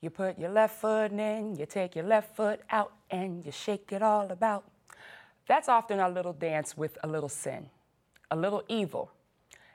[0.00, 3.90] You put your left foot in, you take your left foot out, and you shake
[3.92, 4.64] it all about.
[5.48, 7.68] That's often our little dance with a little sin,
[8.30, 9.10] a little evil.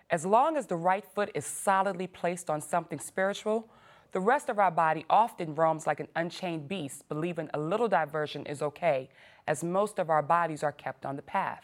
[0.10, 3.68] As long as the right foot is solidly placed on something spiritual,
[4.12, 8.46] the rest of our body often roams like an unchained beast, believing a little diversion
[8.46, 9.10] is okay,
[9.48, 11.64] as most of our bodies are kept on the path.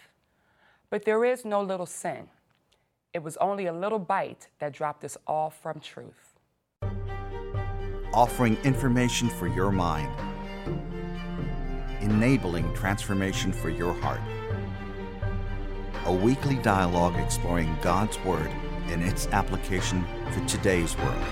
[0.90, 2.28] But there is no little sin.
[3.14, 6.29] It was only a little bite that dropped us all from truth.
[8.14, 10.12] Offering information for your mind,
[12.02, 14.20] enabling transformation for your heart.
[16.06, 18.50] A weekly dialogue exploring God's Word
[18.88, 21.24] and its application for today's world.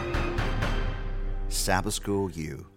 [1.49, 2.67] Sabbath School U.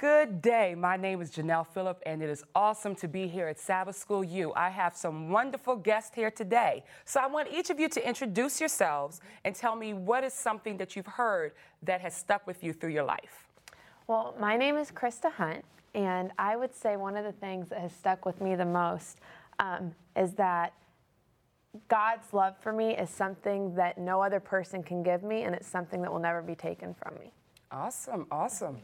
[0.00, 0.74] Good day.
[0.74, 4.24] My name is Janelle Phillip, and it is awesome to be here at Sabbath School
[4.24, 4.50] U.
[4.56, 6.84] I have some wonderful guests here today.
[7.04, 10.78] So I want each of you to introduce yourselves and tell me what is something
[10.78, 13.46] that you've heard that has stuck with you through your life.
[14.06, 17.80] Well, my name is Krista Hunt, and I would say one of the things that
[17.82, 19.18] has stuck with me the most
[19.58, 20.72] um, is that
[21.88, 25.68] God's love for me is something that no other person can give me, and it's
[25.68, 27.32] something that will never be taken from me.
[27.70, 28.78] Awesome, awesome.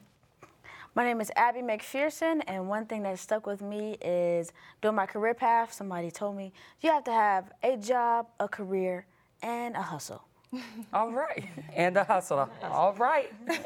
[0.97, 5.05] My name is Abby McPherson, and one thing that stuck with me is during my
[5.05, 9.05] career path, somebody told me you have to have a job, a career,
[9.43, 10.25] and a hustle.
[10.95, 11.45] All right.
[11.75, 12.49] And a hustle.
[12.63, 13.31] All right.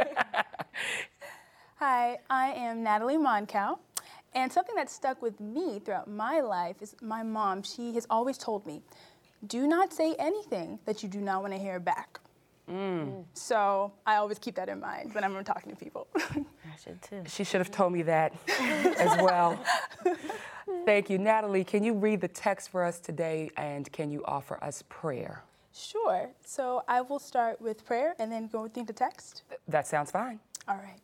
[1.77, 3.79] Hi, I am Natalie Moncow.
[4.35, 7.63] And something that stuck with me throughout my life is my mom.
[7.63, 8.83] She has always told me,
[9.47, 12.20] do not say anything that you do not want to hear back.
[12.71, 13.25] Mm.
[13.35, 16.07] So I always keep that in mind when I'm talking to people.
[16.17, 16.45] I
[16.83, 17.23] should too.
[17.27, 18.33] She should have told me that
[18.99, 19.59] as well.
[20.85, 21.19] Thank you.
[21.19, 25.43] Natalie, can you read the text for us today and can you offer us prayer?
[25.73, 26.31] Sure.
[26.45, 29.43] So I will start with prayer and then go through the text.
[29.69, 30.39] That sounds fine.
[30.69, 30.99] All right.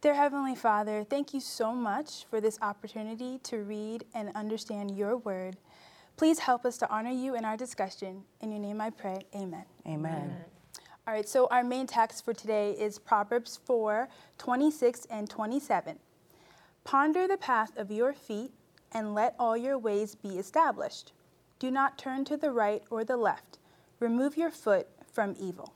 [0.00, 5.18] Dear Heavenly Father, thank you so much for this opportunity to read and understand your
[5.18, 5.56] word.
[6.20, 8.22] Please help us to honor you in our discussion.
[8.42, 9.20] In your name I pray.
[9.34, 9.64] Amen.
[9.86, 10.36] Amen.
[11.08, 15.98] All right, so our main text for today is Proverbs 4 26 and 27.
[16.84, 18.52] Ponder the path of your feet
[18.92, 21.12] and let all your ways be established.
[21.58, 23.58] Do not turn to the right or the left.
[23.98, 25.72] Remove your foot from evil.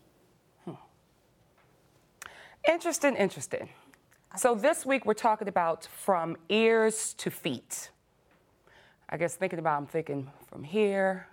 [0.66, 0.72] Hmm.
[2.69, 3.71] Interesting, interesting.
[4.37, 7.88] So this week we're talking about from ears to feet.
[9.14, 11.28] I guess thinking about, I'm thinking from here,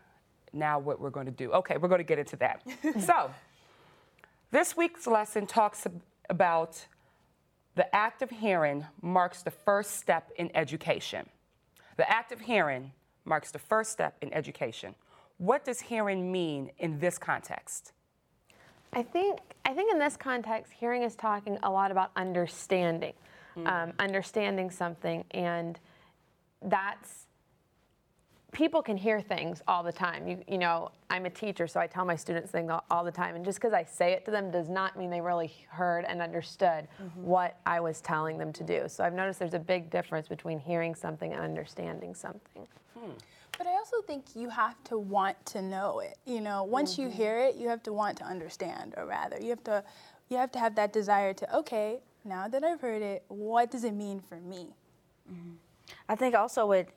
[0.54, 1.52] now what we're going to do.
[1.52, 2.62] Okay, we're going to get into that.
[3.00, 3.32] so,
[4.52, 5.88] this week's lesson talks
[6.30, 6.86] about
[7.74, 11.28] the act of hearing marks the first step in education.
[11.98, 12.92] The act of hearing
[13.26, 14.94] marks the first step in education.
[15.40, 17.94] What does hearing mean in this context?
[18.94, 23.14] I think I think in this context, hearing is talking a lot about understanding,
[23.58, 23.66] mm.
[23.66, 25.80] um, understanding something, and
[26.62, 27.26] that's
[28.52, 30.28] people can hear things all the time.
[30.28, 33.12] You, you know, I'm a teacher, so I tell my students things all, all the
[33.12, 33.36] time.
[33.36, 36.22] And just because I say it to them does not mean they really heard and
[36.22, 37.24] understood mm-hmm.
[37.24, 38.84] what I was telling them to do.
[38.88, 42.68] So I've noticed there's a big difference between hearing something and understanding something.
[42.98, 43.12] Hmm.
[43.58, 46.18] But I also think you have to want to know it.
[46.26, 47.04] You know, once mm-hmm.
[47.04, 49.84] you hear it, you have to want to understand, or rather, you have to,
[50.30, 51.58] you have to have that desire to.
[51.58, 54.68] Okay, now that I've heard it, what does it mean for me?
[55.32, 55.54] Mm-hmm.
[56.10, 56.90] I think also it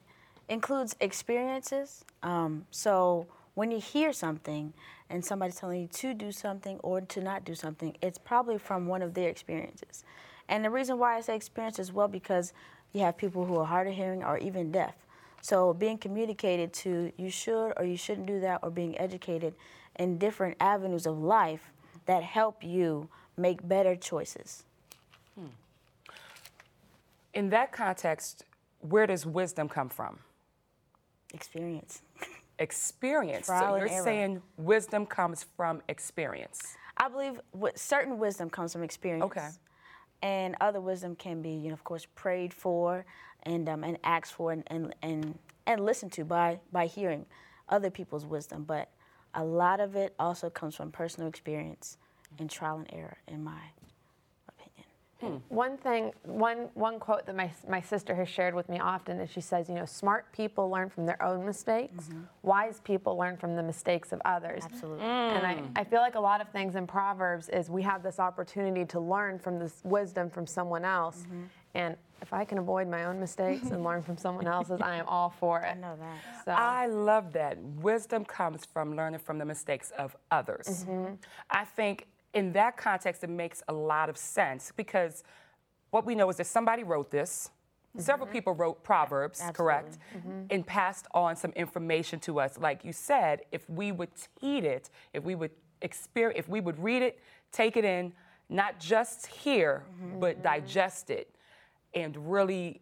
[0.49, 2.05] includes experiences.
[2.23, 4.73] Um, so when you hear something
[5.09, 8.87] and somebody's telling you to do something or to not do something, it's probably from
[8.87, 10.05] one of their experiences.
[10.49, 12.53] And the reason why I say experience is well because
[12.93, 14.95] you have people who are hard of hearing or even deaf.
[15.41, 19.55] So being communicated to you should or you shouldn't do that or being educated
[19.97, 21.73] in different avenues of life
[22.07, 24.65] that help you make better choices.
[25.35, 25.47] Hmm.
[27.33, 28.45] In that context,
[28.81, 30.19] where does wisdom come from?
[31.35, 32.03] Experience.
[32.59, 33.47] Experience.
[33.47, 34.05] Trial so you're error.
[34.05, 36.77] saying wisdom comes from experience.
[36.97, 37.41] I believe
[37.75, 39.25] certain wisdom comes from experience.
[39.25, 39.49] Okay.
[40.23, 43.05] And other wisdom can be, you know, of course, prayed for
[43.43, 47.27] and um, and asked for and, and and and listened to by by hearing
[47.69, 48.65] other people's wisdom.
[48.65, 48.89] But
[49.35, 51.99] a lot of it also comes from personal experience
[52.39, 53.61] and trial and error, in my
[55.25, 55.37] Hmm.
[55.49, 59.31] One thing, one, one quote that my, my sister has shared with me often is
[59.31, 62.21] she says, you know, smart people learn from their own mistakes, mm-hmm.
[62.43, 64.63] wise people learn from the mistakes of others.
[64.65, 65.05] Absolutely.
[65.05, 65.37] Mm.
[65.37, 68.19] And I, I feel like a lot of things in Proverbs is we have this
[68.19, 71.23] opportunity to learn from this wisdom from someone else.
[71.23, 71.43] Mm-hmm.
[71.75, 75.07] And if I can avoid my own mistakes and learn from someone else's, I am
[75.07, 75.73] all for it.
[75.73, 76.45] I know that.
[76.45, 76.53] So.
[76.53, 77.59] I love that.
[77.59, 80.87] Wisdom comes from learning from the mistakes of others.
[80.89, 81.15] Mm-hmm.
[81.51, 85.23] I think in that context, it makes a lot of sense because
[85.91, 87.51] what we know is that somebody wrote this.
[87.97, 89.99] Several people wrote Proverbs, correct?
[90.51, 92.59] And passed on some information to us.
[92.59, 94.09] Like you said, if we would
[94.41, 97.21] heed it, if we would experience, if we would read it,
[97.53, 98.13] take it in,
[98.49, 99.85] not just hear,
[100.19, 101.33] but digest it,
[101.95, 102.81] and really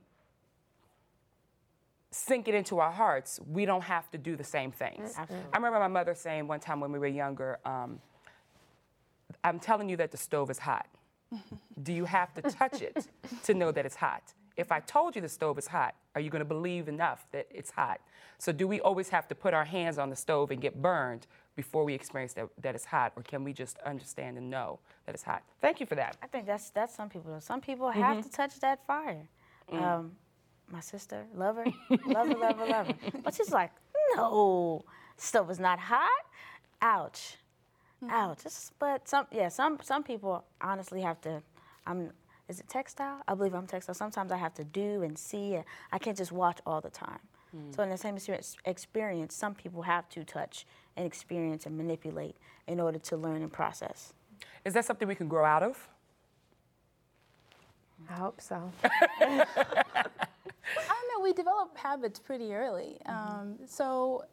[2.10, 5.14] sink it into our hearts, we don't have to do the same things.
[5.52, 8.00] I remember my mother saying one time when we were younger, um,
[9.44, 10.86] I'm telling you that the stove is hot.
[11.82, 13.06] Do you have to touch it
[13.44, 14.22] to know that it's hot?
[14.56, 17.46] If I told you the stove is hot, are you going to believe enough that
[17.50, 18.00] it's hot?
[18.38, 21.26] So, do we always have to put our hands on the stove and get burned
[21.56, 23.12] before we experience that, that it's hot?
[23.16, 25.42] Or can we just understand and know that it's hot?
[25.62, 26.18] Thank you for that.
[26.22, 27.40] I think that's that's some people.
[27.40, 29.26] Some people have to touch that fire.
[29.72, 30.12] Um,
[30.70, 31.64] my sister, love her,
[32.06, 32.94] love her, love her, love her.
[33.24, 33.70] But she's like,
[34.16, 34.84] no,
[35.16, 36.08] stove is not hot.
[36.82, 37.36] Ouch,
[38.02, 38.12] Mm-hmm.
[38.14, 38.40] ouch.
[38.40, 41.42] It's- but some, yeah, some some people honestly have to.
[41.86, 42.10] I'm.
[42.48, 43.22] Is it tactile?
[43.26, 43.94] I believe I'm tactile.
[43.94, 45.54] Sometimes I have to do and see.
[45.54, 47.20] And I can't just watch all the time.
[47.56, 47.74] Mm.
[47.74, 50.66] So in the same experience- experience, some people have to touch
[50.96, 54.12] and experience and manipulate in order to learn and process.
[54.64, 55.88] Is that something we can grow out of?
[58.10, 58.70] I hope so.
[58.84, 59.44] I
[60.88, 61.22] don't know.
[61.22, 62.98] We develop habits pretty early.
[63.08, 63.40] Mm-hmm.
[63.40, 64.24] Um, so,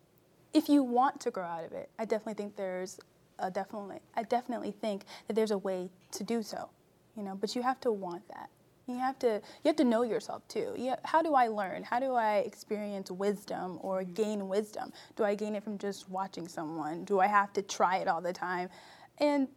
[0.54, 3.00] if you want to grow out of it, I definitely think there's
[3.40, 4.00] a definitely.
[4.16, 6.70] I definitely think that there's a way to do so.
[7.16, 8.50] You know, but you have to want that.
[8.88, 9.42] You have to.
[9.64, 10.74] You have to know yourself too.
[10.78, 11.84] You, how do I learn?
[11.84, 14.14] How do I experience wisdom or mm-hmm.
[14.14, 14.92] gain wisdom?
[15.16, 17.04] Do I gain it from just watching someone?
[17.06, 18.70] Do I have to try it all the time?
[19.20, 19.48] And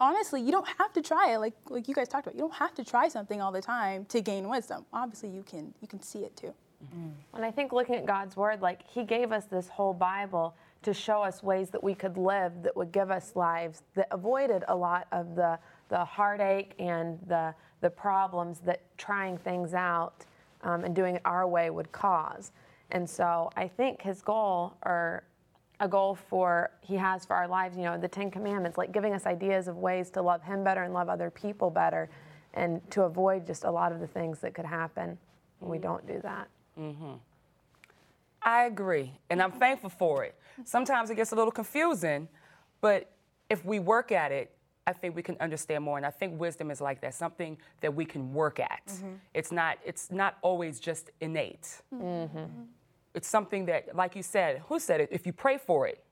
[0.00, 1.38] honestly, you don't have to try it.
[1.38, 4.04] Like like you guys talked about, you don't have to try something all the time
[4.06, 4.84] to gain wisdom.
[4.92, 6.54] Obviously, you can you can see it too.
[6.84, 7.08] Mm-hmm.
[7.34, 10.92] And I think looking at God's word, like He gave us this whole Bible to
[10.92, 14.74] show us ways that we could live that would give us lives that avoided a
[14.74, 15.58] lot of the,
[15.88, 20.24] the heartache and the, the problems that trying things out
[20.62, 22.52] um, and doing it our way would cause.
[22.90, 25.24] And so I think His goal, or
[25.80, 29.12] a goal for He has for our lives, you know, the Ten Commandments, like giving
[29.14, 32.08] us ideas of ways to love Him better and love other people better
[32.54, 35.18] and to avoid just a lot of the things that could happen
[35.60, 36.48] when we don't do that.
[36.78, 37.12] Mm-hmm.
[38.42, 40.34] I agree, and I'm thankful for it.
[40.64, 42.28] Sometimes it gets a little confusing,
[42.80, 43.10] but
[43.50, 44.54] if we work at it,
[44.86, 45.96] I think we can understand more.
[45.96, 48.82] And I think wisdom is like that, something that we can work at.
[48.86, 49.12] Mm-hmm.
[49.34, 49.78] It's not.
[49.84, 51.82] It's not always just innate.
[51.94, 52.04] Mm-hmm.
[52.38, 52.62] Mm-hmm.
[53.14, 55.08] It's something that, like you said, who said it?
[55.12, 56.02] If you pray for it,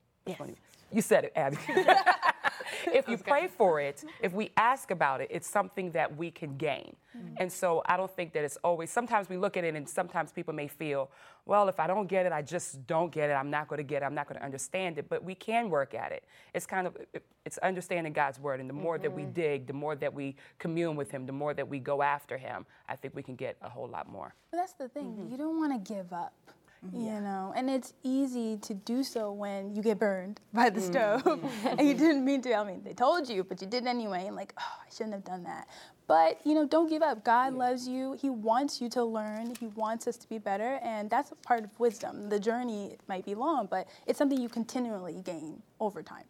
[0.93, 1.57] you said it, Abby.
[2.87, 6.57] if you pray for it, if we ask about it, it's something that we can
[6.57, 6.97] gain.
[7.39, 10.33] And so I don't think that it's always, sometimes we look at it and sometimes
[10.33, 11.11] people may feel,
[11.45, 13.33] well, if I don't get it, I just don't get it.
[13.33, 14.07] I'm not going to get it.
[14.07, 15.09] I'm not going to understand it.
[15.09, 16.25] But we can work at it.
[16.55, 16.97] It's kind of,
[17.45, 18.61] it's understanding God's word.
[18.61, 21.55] And the more that we dig, the more that we commune with Him, the more
[21.55, 24.35] that we go after Him, I think we can get a whole lot more.
[24.51, 25.13] But that's the thing.
[25.13, 25.33] Mm-hmm.
[25.33, 26.35] You don't want to give up.
[26.95, 31.21] You know, and it's easy to do so when you get burned by the Mm-hmm.
[31.21, 31.45] stove
[31.79, 32.55] and you didn't mean to.
[32.55, 34.27] I mean, they told you, but you did anyway.
[34.27, 35.69] And like, oh, I shouldn't have done that.
[36.07, 37.23] But you know, don't give up.
[37.23, 38.17] God loves you.
[38.21, 39.55] He wants you to learn.
[39.61, 42.29] He wants us to be better, and that's a part of wisdom.
[42.31, 46.25] The journey might be long, but it's something you continually gain over time.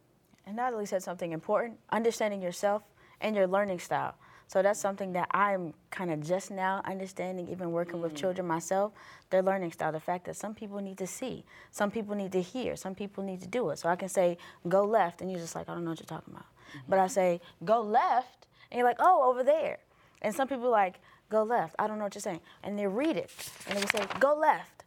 [0.47, 2.82] And Natalie said something important understanding yourself
[3.20, 4.17] and your learning style.
[4.50, 8.16] So that's something that I'm kind of just now understanding, even working with mm.
[8.16, 8.92] children myself,
[9.30, 9.92] their learning style.
[9.92, 13.23] The fact that some people need to see, some people need to hear, some people
[13.23, 13.78] need to do it.
[13.78, 16.19] So I can say, go left, and you're just like, I don't know what you're
[16.19, 16.47] talking about.
[16.47, 16.78] Mm-hmm.
[16.88, 19.78] But I say, go left, and you're like, oh, over there.
[20.21, 22.40] And some people are like, go left, I don't know what you're saying.
[22.64, 23.30] And they read it,
[23.69, 24.79] and they say, go left.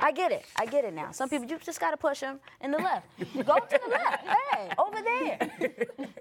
[0.00, 0.44] I get it.
[0.56, 1.10] I get it now.
[1.12, 3.06] Some people, you just got to push them in the left.
[3.46, 4.24] Go to the left.
[4.52, 5.38] Hey, over there.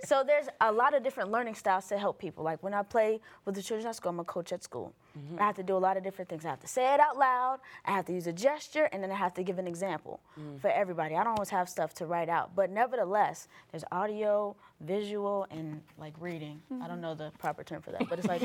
[0.05, 2.43] so there's a lot of different learning styles to help people.
[2.43, 4.93] Like when I play with the children at school, I'm a coach at school.
[5.39, 6.45] I have to do a lot of different things.
[6.45, 7.59] I have to say it out loud.
[7.86, 10.59] I have to use a gesture, and then I have to give an example mm.
[10.59, 11.15] for everybody.
[11.15, 16.13] I don't always have stuff to write out, but nevertheless, there's audio, visual, and like
[16.19, 16.62] reading.
[16.69, 17.01] I don't mm-hmm.
[17.01, 18.41] know the proper term for that, but it's like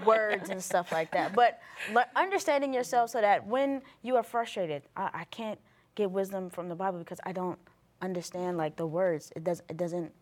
[0.06, 1.34] words and stuff like that.
[1.34, 1.60] But
[2.14, 5.58] understanding yourself so that when you are frustrated, I, I can't
[5.94, 7.58] get wisdom from the Bible because I don't
[8.02, 9.32] understand like the words.
[9.36, 9.62] It does.
[9.68, 10.12] It doesn't.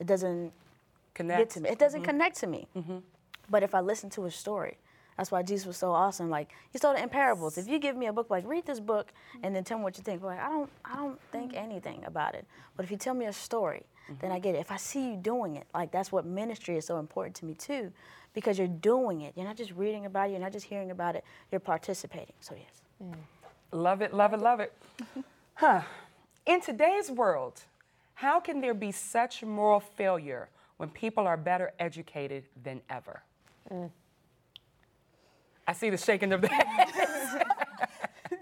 [0.00, 0.54] It doesn't mm-hmm.
[1.14, 1.50] Connect.
[1.52, 1.68] to me.
[1.70, 2.68] It doesn't connect to me.
[3.50, 4.78] But if I listen to a story,
[5.18, 6.30] that's why Jesus was so awesome.
[6.30, 7.58] Like he told it in parables.
[7.58, 9.98] If you give me a book, like read this book and then tell me what
[9.98, 10.22] you think.
[10.22, 11.64] Like I don't, I don't think mm-hmm.
[11.64, 12.46] anything about it.
[12.76, 13.82] But if you tell me a story,
[14.20, 14.42] then I mm-hmm.
[14.44, 14.58] get it.
[14.60, 17.54] If I see you doing it, like that's what ministry is so important to me
[17.54, 17.92] too,
[18.32, 19.34] because you're doing it.
[19.36, 20.32] You're not just reading about it.
[20.32, 21.24] You're not just hearing about it.
[21.50, 22.34] You're participating.
[22.38, 22.80] So yes.
[23.02, 23.14] Mm.
[23.72, 24.72] Love it, love it, love it.
[25.54, 25.82] huh.
[26.46, 27.60] In today's world,
[28.14, 33.22] how can there be such moral failure when people are better educated than ever?
[33.70, 33.90] Mm.
[35.68, 36.88] I see the shaking of the head.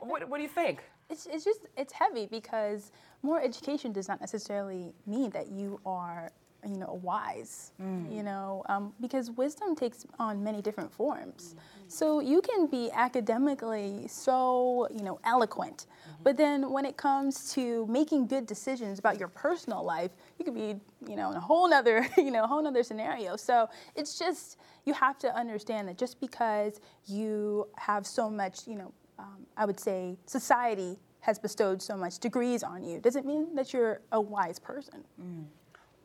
[0.00, 0.82] what, what do you think?
[1.08, 2.90] It's, it's just it's heavy because
[3.22, 6.30] more education does not necessarily mean that you are
[6.66, 7.70] you know wise
[8.10, 11.54] you know um, because wisdom takes on many different forms
[11.86, 15.86] so you can be academically so you know eloquent
[16.28, 20.54] but then when it comes to making good decisions about your personal life you could
[20.54, 20.74] be
[21.08, 23.66] you know in a whole nother you know whole nother scenario so
[23.96, 28.92] it's just you have to understand that just because you have so much you know
[29.18, 33.72] um, I would say society has bestowed so much degrees on you doesn't mean that
[33.72, 35.04] you're a wise person.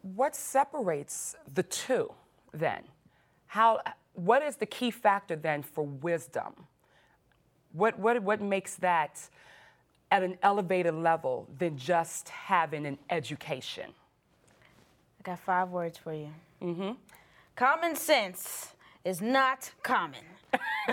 [0.03, 2.13] What separates the two
[2.53, 2.84] then?
[3.48, 3.82] How,
[4.13, 6.53] what is the key factor then for wisdom?
[7.74, 9.30] What, what, what makes that
[10.13, 13.89] at an elevated level than just having an education?
[15.20, 16.29] I got five words for you.
[16.62, 16.91] Mm-hmm.
[17.55, 20.20] Common sense is not common.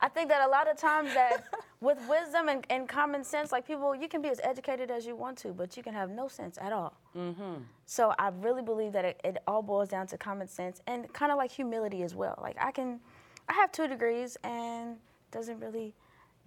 [0.00, 1.44] I think that a lot of times that
[1.82, 5.14] with wisdom and, and common sense, like people, you can be as educated as you
[5.14, 6.94] want to, but you can have no sense at all.
[7.14, 7.56] Mm-hmm.
[7.84, 11.30] So I really believe that it, it all boils down to common sense and kind
[11.30, 12.38] of like humility as well.
[12.40, 12.98] Like I can,
[13.46, 14.96] I have two degrees and
[15.30, 15.92] doesn't really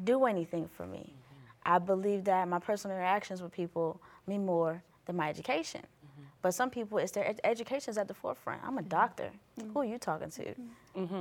[0.04, 1.14] do anything for me.
[1.14, 1.74] Mm-hmm.
[1.74, 5.82] I believe that my personal interactions with people mean more than my education.
[5.82, 6.24] Mm-hmm.
[6.42, 8.62] But some people, it's their ed- education's at the forefront.
[8.64, 8.90] I'm a mm-hmm.
[8.90, 9.30] doctor.
[9.74, 10.56] Who are you talking to?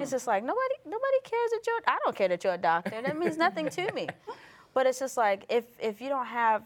[0.00, 1.80] It's just like nobody, nobody cares that you're.
[1.86, 3.00] I don't care that you're a doctor.
[3.02, 4.08] That means nothing to me.
[4.74, 6.62] But it's just like if if you don't have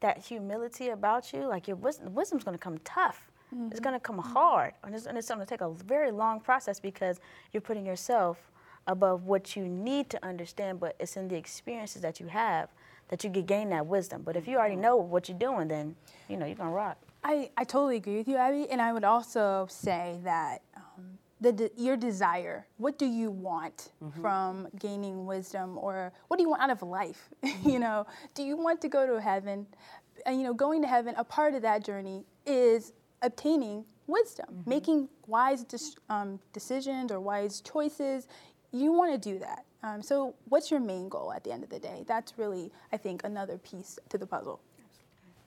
[0.00, 3.30] that humility about you, like your wisdom, wisdom's going to come tough.
[3.70, 6.38] It's going to come hard, and it's, and it's going to take a very long
[6.38, 7.18] process because
[7.52, 8.50] you're putting yourself
[8.88, 10.80] above what you need to understand.
[10.80, 12.70] But it's in the experiences that you have
[13.08, 14.22] that you can gain that wisdom.
[14.22, 15.94] But if you already know what you're doing, then
[16.28, 16.98] you know you're gonna rock.
[17.24, 18.68] I, I totally agree with you, Abby.
[18.70, 23.90] And I would also say that um, the, de- your desire, what do you want
[24.20, 27.28] from gaining wisdom or what do you want out of life?
[27.64, 29.66] you know, do you want to go to heaven?
[30.26, 32.92] And, you know, going to heaven, a part of that journey is
[33.22, 38.26] obtaining wisdom, making wise dis- um, decisions or wise choices.
[38.72, 39.64] You want to do that.
[39.82, 42.04] Um, so, what's your main goal at the end of the day?
[42.06, 44.60] That's really, I think, another piece to the puzzle.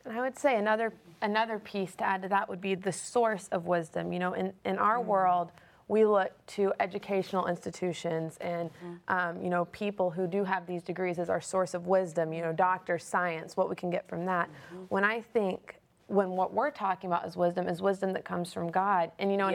[0.05, 3.47] And I would say another another piece to add to that would be the source
[3.51, 4.11] of wisdom.
[4.13, 5.51] You know, in in our world,
[5.87, 8.71] we look to educational institutions and
[9.09, 12.33] um, you know people who do have these degrees as our source of wisdom.
[12.33, 14.49] You know, doctors, science, what we can get from that.
[14.89, 15.75] When I think
[16.07, 19.11] when what we're talking about is wisdom is wisdom that comes from God.
[19.19, 19.53] And you know, in-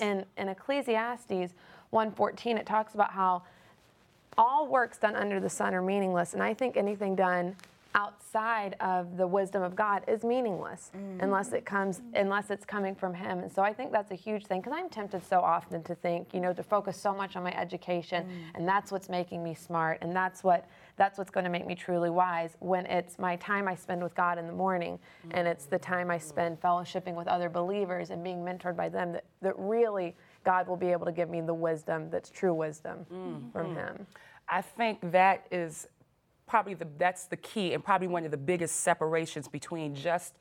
[0.00, 1.52] in, in Ecclesiastes
[1.92, 3.42] 1:14, it talks about how
[4.36, 7.56] all works done under the sun are meaningless, and I think anything done
[7.94, 11.20] outside of the wisdom of God is meaningless mm-hmm.
[11.20, 13.38] unless it comes unless it's coming from him.
[13.38, 16.34] And so I think that's a huge thing because I'm tempted so often to think,
[16.34, 18.30] you know, to focus so much on my education mm.
[18.56, 21.74] and that's what's making me smart and that's what that's what's going to make me
[21.74, 24.98] truly wise when it's my time I spend with God in the morning
[25.30, 29.12] and it's the time I spend fellowshipping with other believers and being mentored by them
[29.12, 33.06] that, that really God will be able to give me the wisdom that's true wisdom
[33.08, 33.74] from mm-hmm.
[33.74, 34.06] him.
[34.48, 35.88] I think that is
[36.46, 40.34] probably the that's the key and probably one of the biggest separations between just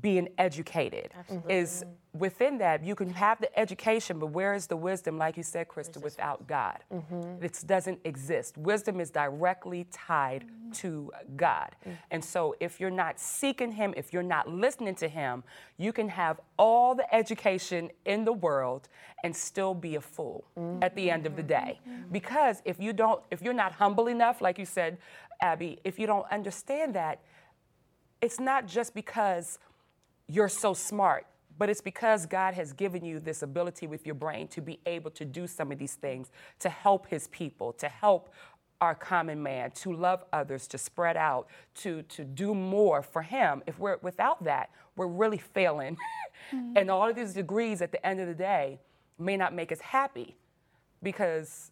[0.00, 1.10] being educated.
[1.48, 5.42] Is within that you can have the education but where is the wisdom like you
[5.42, 6.78] said krista without god?
[7.42, 8.56] It doesn't exist.
[8.56, 11.76] Wisdom is directly tied to god.
[12.10, 15.44] And so if you're not seeking him if you're not listening to him
[15.78, 18.88] you can have all the education in the world
[19.24, 20.44] and still be a fool
[20.82, 21.80] at the end of the day.
[22.12, 24.98] Because if you don't if you're not humble enough like you said
[25.40, 27.20] abby if you don't understand that
[28.22, 29.58] it's not just because
[30.28, 31.26] you're so smart,
[31.58, 35.10] but it's because God has given you this ability with your brain to be able
[35.12, 36.30] to do some of these things,
[36.60, 38.32] to help His people, to help
[38.80, 43.62] our common man, to love others, to spread out, to, to do more for Him.
[43.66, 45.96] If we're without that, we're really failing.
[46.54, 46.76] Mm-hmm.
[46.76, 48.78] and all of these degrees at the end of the day
[49.18, 50.36] may not make us happy
[51.02, 51.70] because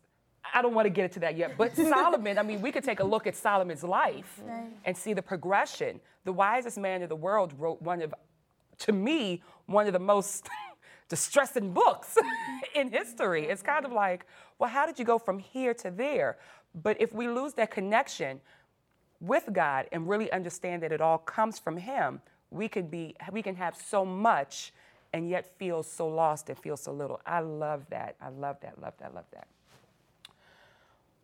[0.53, 3.01] I don't want to get into that yet, but Solomon, I mean, we could take
[3.01, 4.41] a look at Solomon's life
[4.85, 6.01] and see the progression.
[6.25, 8.15] The wisest man in the world wrote one of,
[8.79, 10.49] to me, one of the most
[11.09, 12.17] distressing books
[12.75, 13.47] in history.
[13.47, 14.27] It's kind of like,
[14.59, 16.39] well, how did you go from here to there?
[16.83, 18.41] But if we lose that connection
[19.21, 23.43] with God and really understand that it all comes from Him, we can be, we
[23.43, 24.73] can have so much
[25.13, 27.21] and yet feel so lost and feel so little.
[27.25, 28.17] I love that.
[28.21, 28.81] I love that.
[28.81, 29.15] Love that.
[29.15, 29.47] Love that.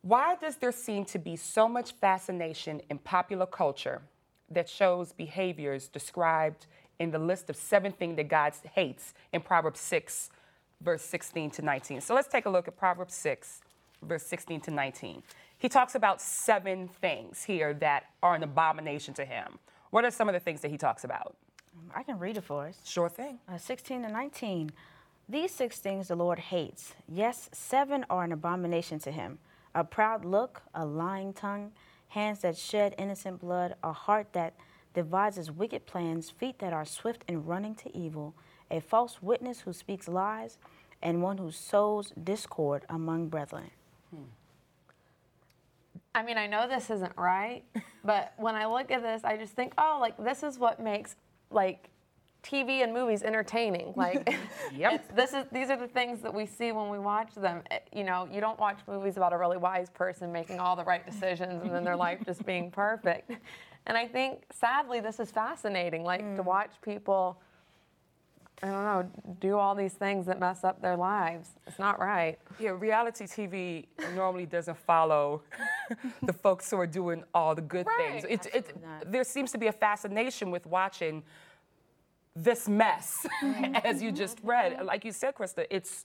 [0.02, 4.00] Why does there seem to be so much fascination in popular culture
[4.50, 6.66] that shows behaviors described
[7.00, 10.30] in the list of seven things that God hates in Proverbs 6,
[10.82, 12.00] verse 16 to 19.
[12.02, 13.62] So let's take a look at Proverbs 6,
[14.02, 15.22] verse 16 to 19.
[15.58, 19.58] He talks about seven things here that are an abomination to him.
[19.90, 21.36] What are some of the things that he talks about?
[21.94, 22.78] I can read it for us.
[22.84, 23.40] Sure thing.
[23.48, 24.70] Uh, 16 to 19.
[25.28, 26.94] These six things the Lord hates.
[27.08, 29.38] Yes, seven are an abomination to him
[29.72, 31.70] a proud look, a lying tongue,
[32.08, 34.54] hands that shed innocent blood, a heart that
[34.94, 38.34] devises wicked plans, feet that are swift in running to evil,
[38.70, 40.58] a false witness who speaks lies,
[41.02, 43.70] and one who sows discord among brethren.
[44.10, 44.22] Hmm.
[46.14, 47.62] I mean, I know this isn't right,
[48.04, 51.16] but when I look at this, I just think, oh, like this is what makes
[51.50, 51.90] like
[52.42, 53.92] TV and movies entertaining.
[54.00, 54.34] Like,
[54.74, 55.14] yep.
[55.14, 57.62] this is these are the things that we see when we watch them.
[57.70, 60.74] It, eh, you know, you don't watch movies about a really wise person making all
[60.74, 63.30] the right decisions and then their life just being perfect.
[63.86, 66.04] And I think, sadly, this is fascinating.
[66.04, 66.36] Like mm.
[66.36, 67.40] to watch people.
[68.62, 71.48] I don't know, do all these things that mess up their lives.
[71.66, 72.38] It's not right.
[72.58, 75.40] Yeah, reality TV normally doesn't follow
[76.22, 78.22] the folks who are doing all the good right.
[78.22, 78.26] things.
[78.28, 81.22] It, it, there seems to be a fascination with watching
[82.36, 83.76] this mess, mm-hmm.
[83.84, 84.84] as you just read.
[84.84, 86.04] Like you said, Krista, it's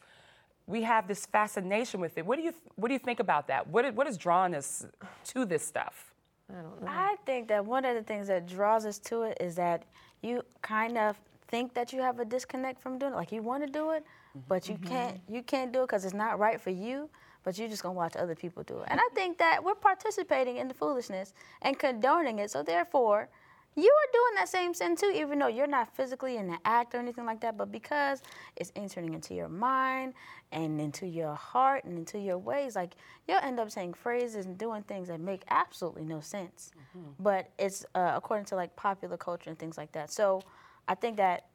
[0.67, 2.25] we have this fascination with it.
[2.25, 3.67] What do you what do you think about that?
[3.67, 4.85] What what has drawn us
[5.25, 6.13] to this stuff?
[6.49, 6.87] I don't know.
[6.87, 9.83] I think that one of the things that draws us to it is that
[10.21, 13.15] you kind of think that you have a disconnect from doing it.
[13.15, 14.39] Like you want to do it, mm-hmm.
[14.47, 14.87] but you mm-hmm.
[14.87, 17.09] can't you can't do it because it's not right for you.
[17.43, 18.87] But you're just gonna watch other people do it.
[18.87, 22.49] And I think that we're participating in the foolishness and condoning it.
[22.49, 23.29] So therefore,
[23.75, 26.95] you are doing that same sin too, even though you're not physically in the act
[26.95, 28.21] or anything like that, but because
[28.55, 30.13] it's entering into your mind
[30.51, 32.95] and into your heart and into your ways, like
[33.27, 36.71] you'll end up saying phrases and doing things that make absolutely no sense.
[36.97, 37.09] Mm-hmm.
[37.19, 40.09] But it's uh, according to like popular culture and things like that.
[40.09, 40.41] So
[40.87, 41.47] I think that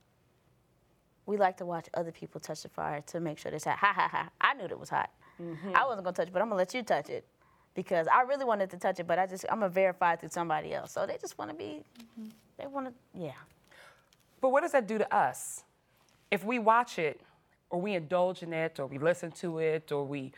[1.24, 3.78] we like to watch other people touch the fire to make sure it's hot.
[3.78, 4.30] Ha ha ha!
[4.40, 5.10] I knew it was hot.
[5.40, 5.74] Mm-hmm.
[5.74, 7.26] I wasn't gonna touch it, but I'm gonna let you touch it
[7.74, 10.30] because I really wanted to touch it, but I just I'm gonna verify it through
[10.30, 10.92] somebody else.
[10.92, 11.83] So they just want to be,
[12.59, 13.33] they want to, yeah.
[14.40, 15.64] But what does that do to us?
[16.30, 17.20] If we watch it,
[17.70, 20.33] or we indulge in it, or we listen to it, or we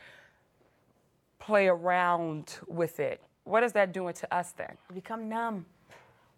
[1.38, 4.76] play around with it, what is that doing to us then?
[4.88, 5.66] We become numb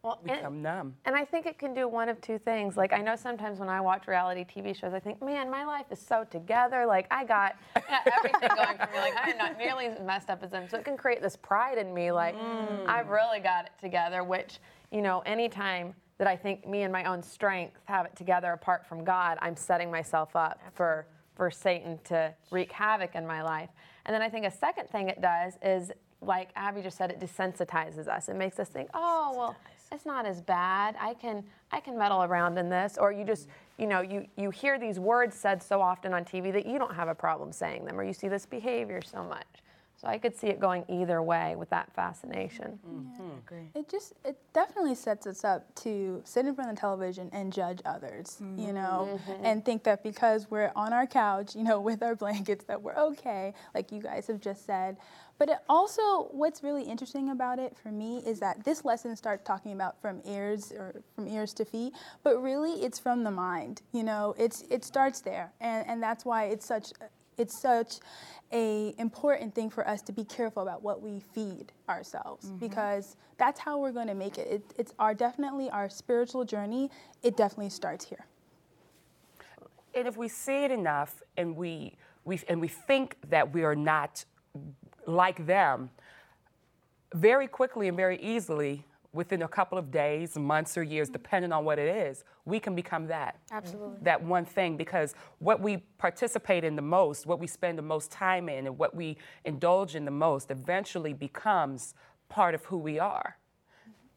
[0.05, 0.95] well, become and, numb.
[1.07, 2.77] And I think it can do one of two things.
[2.77, 5.87] Like I know sometimes when I watch reality TV shows, I think, man, my life
[5.91, 6.85] is so together.
[6.87, 7.57] Like I got,
[8.17, 8.99] everything going for me.
[8.99, 10.69] Like I'm not nearly as messed up as them.
[10.69, 12.13] So it can create this pride in me.
[12.13, 12.87] Like mm.
[12.87, 14.23] I've really got it together.
[14.23, 14.59] Which
[14.93, 18.87] you know, anytime that I think me and my own strength have it together apart
[18.87, 23.71] from God, I'm setting myself up for for Satan to wreak havoc in my life.
[24.07, 25.91] And then I think a second thing it does is
[26.27, 28.29] like Abby just said, it desensitizes us.
[28.29, 29.57] It makes us think, oh, well,
[29.93, 30.97] it's not as bad.
[31.01, 32.99] I can I can meddle around in this.
[32.99, 33.29] Or you mm-hmm.
[33.29, 36.79] just you know you you hear these words said so often on TV that you
[36.79, 39.47] don't have a problem saying them, or you see this behavior so much.
[40.05, 42.79] So I could see it going either way with that fascination.
[42.87, 43.29] Mm-hmm.
[43.51, 43.81] Yeah.
[43.81, 47.53] It just it definitely sets us up to sit in front of the television and
[47.53, 48.59] judge others, mm-hmm.
[48.59, 49.45] you know, mm-hmm.
[49.45, 52.97] and think that because we're on our couch, you know, with our blankets that we're
[52.97, 54.97] okay, like you guys have just said.
[55.37, 59.43] But it also, what's really interesting about it for me is that this lesson starts
[59.45, 63.83] talking about from ears or from ears to feet, but really it's from the mind.
[63.93, 66.93] You know, it's it starts there, and and that's why it's such
[67.39, 67.95] it's such
[68.53, 72.59] a important thing for us to be careful about what we feed ourselves mm-hmm.
[72.59, 74.47] because that's how we're going to make it.
[74.49, 74.63] it.
[74.79, 76.91] It's our definitely our spiritual journey.
[77.23, 78.27] It definitely starts here.
[79.95, 83.77] And if we see it enough, and we we and we think that we are
[83.77, 84.25] not
[85.07, 85.91] like them,
[87.15, 91.65] very quickly and very easily, within a couple of days, months, or years, depending on
[91.65, 93.39] what it is, we can become that.
[93.53, 93.97] Absolutely.
[94.03, 98.11] That one thing, because what we participate in the most, what we spend the most
[98.11, 101.95] time in, and what we indulge in the most eventually becomes
[102.29, 103.37] part of who we are.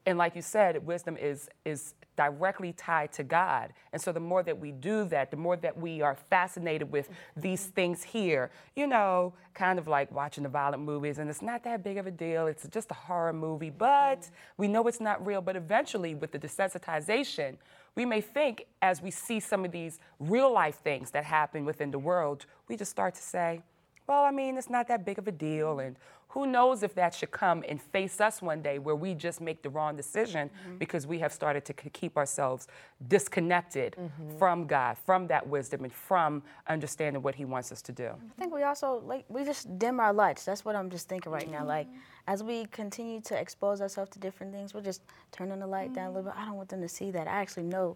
[0.08, 3.72] And like you said, wisdom is, is directly tied to God.
[3.94, 7.10] And so the more that we do that, the more that we are fascinated with
[7.38, 11.64] these things here, you know, kind of like watching the violent movies, and it's not
[11.64, 12.48] that big of a deal.
[12.48, 15.42] It's just a horror movie, but we know it's not real.
[15.42, 17.58] But eventually, with the desensitization,
[17.96, 21.92] we may think as we see some of these real life things that happen within
[21.92, 23.62] the world, we just start to say,
[24.08, 25.80] well, I mean, it's not that big of a deal.
[25.80, 25.96] And
[26.30, 29.62] who knows if that should come and face us one day where we just make
[29.62, 30.78] the wrong decision mm-hmm.
[30.78, 32.68] because we have started to keep ourselves
[33.08, 34.38] disconnected mm-hmm.
[34.38, 38.08] from God, from that wisdom, and from understanding what He wants us to do.
[38.08, 40.46] I think we also, like, we just dim our lights.
[40.46, 41.54] That's what I'm just thinking right mm-hmm.
[41.54, 41.66] now.
[41.66, 41.88] Like,
[42.28, 46.08] as we continue to expose ourselves to different things, we're just turning the light down
[46.08, 46.34] a little bit.
[46.38, 47.28] I don't want them to see that.
[47.28, 47.96] I actually know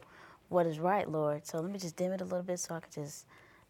[0.49, 1.45] what is right, Lord.
[1.45, 3.25] So let me just dim it a little bit so I can just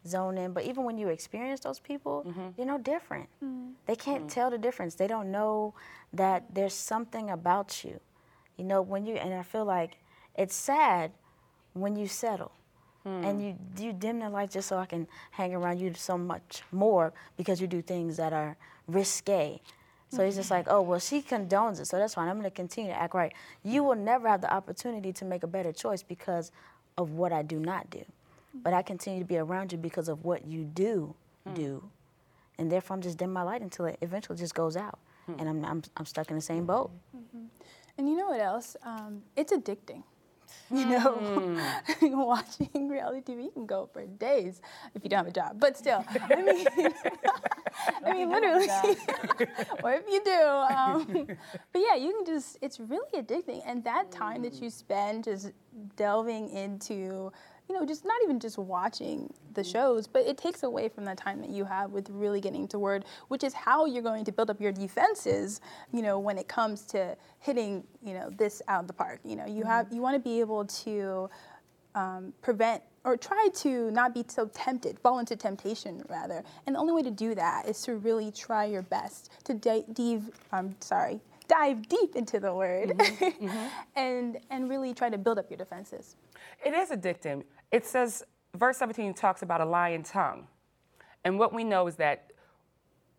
[0.06, 0.52] zone in.
[0.52, 2.48] But even when you experience those people, mm-hmm.
[2.56, 3.28] you're no different.
[3.42, 3.70] Mm-hmm.
[3.86, 4.28] They can't mm-hmm.
[4.28, 4.94] tell the difference.
[4.94, 5.74] They don't know
[6.12, 8.00] that there's something about you.
[8.56, 9.96] You know, when you, and I feel like
[10.36, 11.12] it's sad
[11.74, 12.52] when you settle.
[13.02, 13.24] Hmm.
[13.24, 16.62] And you you dim the light just so I can hang around you so much
[16.70, 19.60] more because you do things that are risque.
[20.08, 22.28] So he's just like, oh well, she condones it, so that's fine.
[22.28, 23.32] I'm going to continue to act right.
[23.64, 26.52] You will never have the opportunity to make a better choice because
[26.98, 28.04] of what I do not do,
[28.54, 31.14] but I continue to be around you because of what you do
[31.54, 31.82] do,
[32.58, 34.98] and therefore I'm just dim my light until it eventually just goes out,
[35.38, 36.90] and I'm, I'm I'm stuck in the same boat.
[37.16, 37.46] Mm-hmm.
[37.98, 38.76] And you know what else?
[38.84, 40.02] Um, it's addicting.
[40.70, 41.58] You know,
[42.02, 44.60] watching reality TV can go for days
[44.94, 45.58] if you don't have a job.
[45.58, 46.66] But still, I mean,
[48.06, 48.68] I mean, literally,
[49.82, 50.42] or if you do.
[50.76, 51.26] Um,
[51.72, 53.62] but yeah, you can just, it's really addicting.
[53.66, 55.52] And that time that you spend just
[55.96, 57.32] delving into,
[57.72, 59.72] you know, just not even just watching the mm.
[59.72, 62.78] shows, but it takes away from that time that you have with really getting to
[62.78, 66.48] word, which is how you're going to build up your defenses, you know, when it
[66.48, 69.20] comes to hitting, you know, this out of the park.
[69.24, 69.68] You know, you mm-hmm.
[69.68, 71.30] have, you want to be able to
[71.94, 76.44] um, prevent or try to not be so tempted, fall into temptation rather.
[76.66, 79.84] And the only way to do that is to really try your best to di-
[79.94, 83.24] dive, I'm sorry, dive deep into the word mm-hmm.
[83.46, 83.66] Mm-hmm.
[83.96, 86.16] and and really try to build up your defenses.
[86.64, 87.42] It is addicting.
[87.72, 88.22] It says,
[88.54, 90.46] verse 17 talks about a lying tongue.
[91.24, 92.32] And what we know is that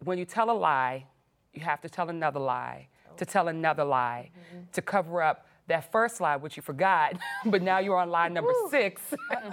[0.04, 1.06] when you tell a lie,
[1.54, 2.88] you have to tell another lie,
[3.18, 4.30] to tell another lie,
[4.74, 8.52] to cover up that first lie, which you forgot, but now you're on lie number
[8.70, 9.02] 6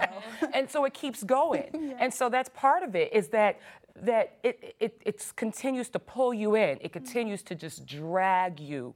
[0.53, 1.95] and so it keeps going.
[2.01, 3.59] And so that's part of it is that
[3.95, 6.79] that it, it, it continues to pull you in.
[6.81, 8.95] It continues to just drag you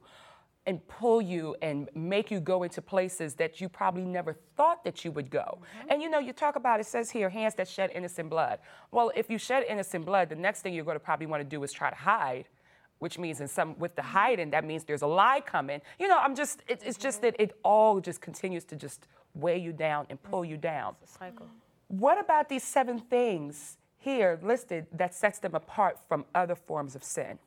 [0.66, 5.04] and pull you and make you go into places that you probably never thought that
[5.04, 5.58] you would go.
[5.58, 5.90] Mm-hmm.
[5.90, 8.58] And you know, you talk about it says here, hands that shed innocent blood.
[8.90, 11.48] Well, if you shed innocent blood, the next thing you're going to probably want to
[11.48, 12.48] do is try to hide.
[12.98, 14.10] Which means, in some with the mm-hmm.
[14.10, 15.82] hiding, that means there's a lie coming.
[15.98, 19.58] You know, I'm just, it, it's just that it all just continues to just weigh
[19.58, 20.96] you down and pull you down.
[21.04, 21.46] Cycle.
[21.88, 27.04] What about these seven things here listed that sets them apart from other forms of
[27.04, 27.38] sin?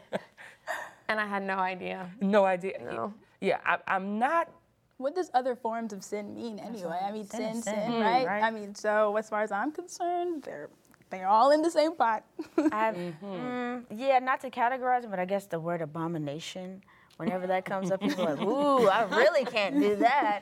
[1.10, 2.10] and I had no idea.
[2.22, 2.80] No idea.
[2.84, 3.14] No.
[3.42, 4.50] Yeah, I, I'm not.
[4.98, 7.00] What does other forms of sin mean anyway?
[7.04, 7.92] I mean, Sin sin, sin, sin.
[7.92, 8.26] Mm, right?
[8.26, 8.44] right.
[8.44, 10.70] I mean, so as far as I'm concerned, they're
[11.10, 12.24] they're all in the same pot.
[12.72, 16.82] I've, mm, yeah, not to categorize it, but I guess the word abomination,
[17.18, 20.42] whenever that comes up, people are like, ooh, I really can't do that.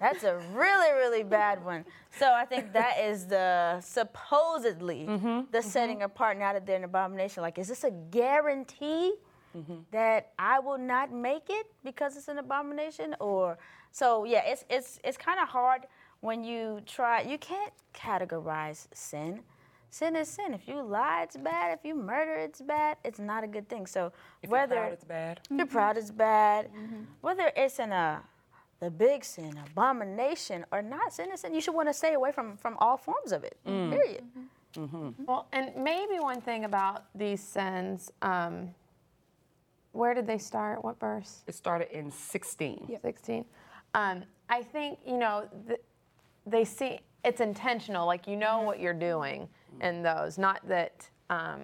[0.00, 1.84] That's a really, really bad one.
[2.18, 5.26] So I think that is the supposedly mm-hmm.
[5.50, 5.68] the mm-hmm.
[5.68, 7.42] setting apart now that they're an abomination.
[7.42, 9.14] Like, is this a guarantee
[9.56, 9.78] mm-hmm.
[9.90, 13.16] that I will not make it because it's an abomination?
[13.20, 13.58] Or
[13.90, 15.82] so yeah, it's it's it's kind of hard
[16.20, 17.22] when you try.
[17.22, 19.40] You can't categorize sin.
[19.94, 20.52] Sin is sin.
[20.54, 21.78] If you lie, it's bad.
[21.78, 22.96] If you murder, it's bad.
[23.04, 23.86] It's not a good thing.
[23.86, 24.10] So
[24.42, 25.40] If whether you're proud, it's bad.
[25.50, 26.68] you're proud, it's bad.
[27.20, 28.20] Whether it's in a
[28.80, 32.32] the big sin, abomination, or not sin is sin, you should want to stay away
[32.32, 33.56] from from all forms of it.
[33.64, 34.24] Period.
[35.28, 38.74] Well, and maybe one thing about these sins, um,
[39.92, 40.82] where did they start?
[40.82, 41.44] What verse?
[41.46, 42.98] It started in 16.
[43.00, 43.44] 16.
[43.94, 45.80] Um, I think, you know, th-
[46.46, 49.48] they see it's intentional, like you know what you're doing
[49.80, 51.62] in those, not that, um,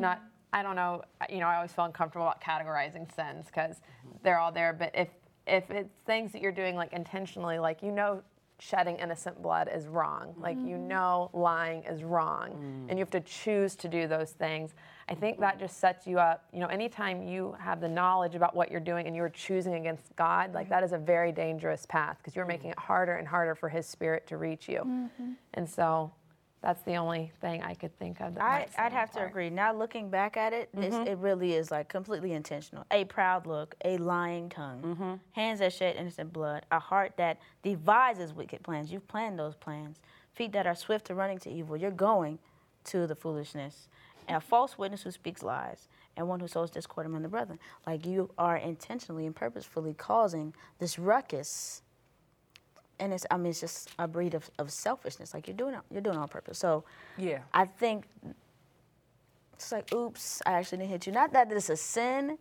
[0.00, 3.76] not, I don't know, you know, I always feel uncomfortable about categorizing sins because
[4.22, 5.08] they're all there, but if,
[5.46, 8.22] if it's things that you're doing like intentionally, like you know
[8.60, 12.50] shedding innocent blood is wrong, like you know lying is wrong,
[12.88, 14.74] and you have to choose to do those things.
[15.08, 16.44] I think that just sets you up.
[16.52, 20.14] You know, anytime you have the knowledge about what you're doing and you're choosing against
[20.16, 22.48] God, like that is a very dangerous path because you're mm.
[22.48, 24.80] making it harder and harder for His Spirit to reach you.
[24.80, 25.32] Mm-hmm.
[25.54, 26.12] And so,
[26.60, 28.34] that's the only thing I could think of.
[28.34, 29.48] That I, I'd them have to agree.
[29.48, 31.06] Now looking back at it, this, mm-hmm.
[31.06, 32.84] it really is like completely intentional.
[32.90, 35.14] A proud look, a lying tongue, mm-hmm.
[35.32, 38.90] hands that shed innocent blood, a heart that devises wicked plans.
[38.90, 39.98] You've planned those plans.
[40.34, 41.76] Feet that are swift to running to evil.
[41.76, 42.38] You're going
[42.84, 43.88] to the foolishness.
[44.28, 47.58] And a false witness who speaks lies, and one who sows discord among the brethren.
[47.86, 51.82] Like you are intentionally and purposefully causing this ruckus
[53.00, 55.32] and it's I mean it's just a breed of, of selfishness.
[55.34, 56.58] Like you're doing it you're doing it on purpose.
[56.58, 56.84] So
[57.16, 57.38] Yeah.
[57.54, 58.06] I think
[59.54, 61.12] it's like, oops, I actually didn't hit you.
[61.12, 62.38] Not that it's a sin,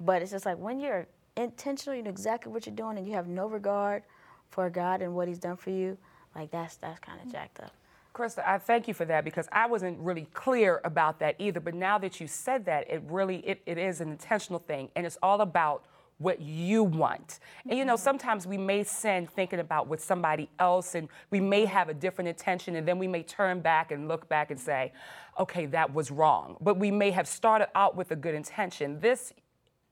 [0.00, 3.14] but it's just like when you're intentional, you know exactly what you're doing, and you
[3.14, 4.02] have no regard
[4.50, 5.96] for God and what He's done for you.
[6.34, 7.72] Like that's that's kind of jacked up.
[8.18, 11.60] Krista, I thank you for that because I wasn't really clear about that either.
[11.60, 15.06] But now that you said that, it really it, it is an intentional thing, and
[15.06, 15.84] it's all about
[16.18, 17.38] what you want.
[17.68, 18.02] And you know, mm-hmm.
[18.02, 22.26] sometimes we may sin thinking about what somebody else, and we may have a different
[22.26, 24.92] intention, and then we may turn back and look back and say,
[25.38, 26.56] okay, that was wrong.
[26.60, 28.98] But we may have started out with a good intention.
[28.98, 29.32] This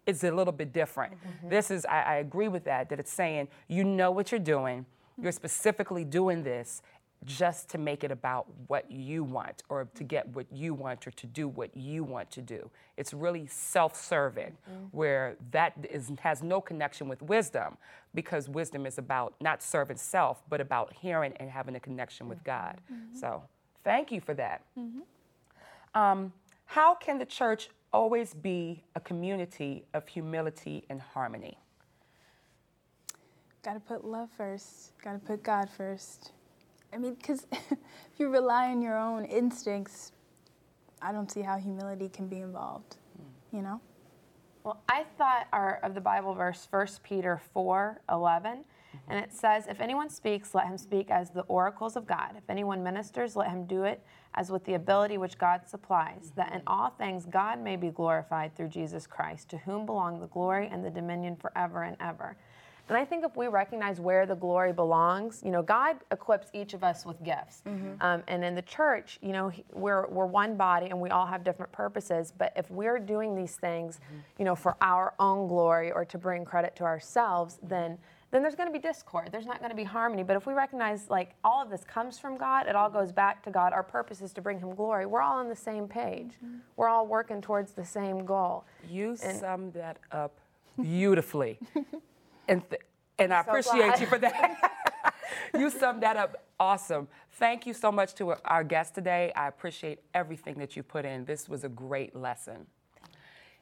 [0.04, 1.14] is a little bit different.
[1.14, 1.48] Mm-hmm.
[1.48, 4.84] This is, I, I agree with that, that it's saying, you know what you're doing,
[5.20, 6.82] you're specifically doing this,
[7.24, 11.10] just to make it about what you want or to get what you want or
[11.12, 12.70] to do what you want to do.
[12.96, 14.84] It's really self serving, mm-hmm.
[14.92, 17.76] where that is, has no connection with wisdom
[18.14, 22.42] because wisdom is about not serving self, but about hearing and having a connection with
[22.44, 22.80] God.
[22.92, 23.18] Mm-hmm.
[23.18, 23.42] So
[23.82, 24.62] thank you for that.
[24.78, 26.00] Mm-hmm.
[26.00, 26.32] Um,
[26.66, 31.58] how can the church always be a community of humility and harmony?
[33.62, 36.32] Got to put love first, got to put God first.
[36.92, 37.78] I mean, because if
[38.18, 40.12] you rely on your own instincts,
[41.02, 42.96] I don't see how humility can be involved,
[43.52, 43.80] you know?
[44.66, 48.98] Well, I thought our, of the Bible verse, 1 Peter 4 11, mm-hmm.
[49.08, 52.32] and it says, If anyone speaks, let him speak as the oracles of God.
[52.36, 54.02] If anyone ministers, let him do it
[54.34, 56.40] as with the ability which God supplies, mm-hmm.
[56.40, 60.26] that in all things God may be glorified through Jesus Christ, to whom belong the
[60.26, 62.36] glory and the dominion forever and ever.
[62.88, 66.72] And I think if we recognize where the glory belongs, you know, God equips each
[66.72, 67.62] of us with gifts.
[67.66, 68.00] Mm-hmm.
[68.00, 71.42] Um, and in the church, you know, we're, we're one body and we all have
[71.42, 72.32] different purposes.
[72.36, 74.20] But if we're doing these things, mm-hmm.
[74.38, 77.98] you know, for our own glory or to bring credit to ourselves, then
[78.32, 79.28] then there's going to be discord.
[79.30, 80.24] There's not going to be harmony.
[80.24, 83.42] But if we recognize like all of this comes from God, it all goes back
[83.44, 83.72] to God.
[83.72, 85.06] Our purpose is to bring Him glory.
[85.06, 86.32] We're all on the same page.
[86.44, 86.56] Mm-hmm.
[86.76, 88.64] We're all working towards the same goal.
[88.90, 90.38] You and, summed that up
[90.82, 91.58] beautifully.
[92.48, 92.82] and th-
[93.18, 94.00] and I so appreciate glad.
[94.00, 95.14] you for that.
[95.54, 97.06] you summed that up awesome.
[97.32, 99.32] Thank you so much to our guest today.
[99.36, 101.24] I appreciate everything that you put in.
[101.24, 102.66] This was a great lesson.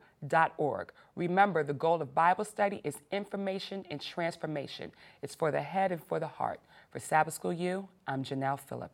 [1.15, 4.91] Remember, the goal of Bible study is information and transformation.
[5.21, 6.59] It's for the head and for the heart.
[6.91, 8.91] For Sabbath School U, I'm Janelle Phillip.